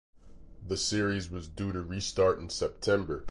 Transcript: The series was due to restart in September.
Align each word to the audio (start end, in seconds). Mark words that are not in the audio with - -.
The 0.67 0.77
series 0.77 1.29
was 1.29 1.47
due 1.47 1.71
to 1.73 1.83
restart 1.83 2.39
in 2.39 2.49
September. 2.49 3.19